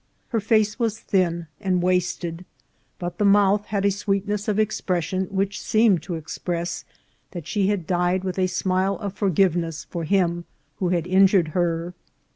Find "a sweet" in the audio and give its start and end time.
3.85-4.27